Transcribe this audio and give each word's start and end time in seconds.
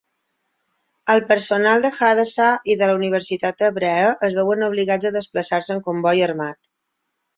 El 1.15 1.19
personal 1.31 1.83
de 1.83 1.91
Hadassah 1.97 2.49
i 2.75 2.77
de 2.81 2.89
la 2.91 2.95
Universitat 3.01 3.61
Hebrea 3.69 4.09
es 4.29 4.39
veuen 4.41 4.69
obligats 4.69 5.11
a 5.11 5.15
desplaçar-se 5.19 5.77
en 5.77 5.85
comboi 5.91 6.25
armat. 6.31 6.61